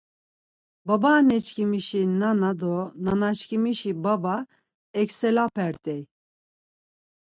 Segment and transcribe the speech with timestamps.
[0.87, 4.35] Babaaneşǩmişi nana do nanaşǩimişi baba
[5.01, 6.01] eksalepert̆ey.